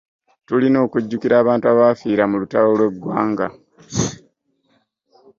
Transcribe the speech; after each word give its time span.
Tulina 0.45 0.77
okujukira 0.85 1.35
abantu 1.39 1.65
abaafiira 1.71 2.23
mu 2.31 2.35
lutalo 2.41 2.69
lw'eggwanga. 2.79 3.47